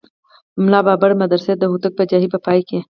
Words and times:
ملا 0.63 0.79
بابړ 0.85 1.11
مدرس 1.21 1.47
د 1.57 1.63
هوتکو 1.71 1.95
پاچاهۍ 1.97 2.27
په 2.31 2.39
پای 2.45 2.59
کې. 2.69 2.79